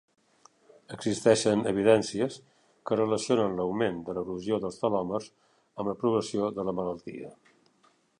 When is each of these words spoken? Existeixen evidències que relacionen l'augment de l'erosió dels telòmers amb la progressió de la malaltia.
Existeixen 0.95 1.59
evidències 1.71 2.37
que 2.89 2.97
relacionen 3.01 3.53
l'augment 3.59 3.99
de 4.07 4.15
l'erosió 4.19 4.59
dels 4.65 4.81
telòmers 4.85 5.29
amb 5.29 5.93
la 5.93 5.97
progressió 6.05 6.49
de 6.57 6.67
la 6.71 6.75
malaltia. 6.81 7.31